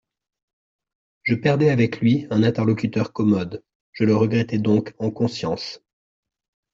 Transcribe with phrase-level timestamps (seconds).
[1.21, 5.83] Je perdais avec lui un interlocuteur commode: je le regrettai donc en conscience.